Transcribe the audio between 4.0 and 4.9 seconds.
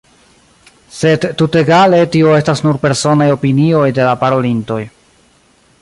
la parolintoj.